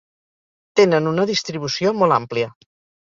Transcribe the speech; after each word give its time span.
Tenen 0.79 1.09
una 1.13 1.25
distribució 1.31 1.93
molt 2.01 2.17
àmplia. 2.17 2.51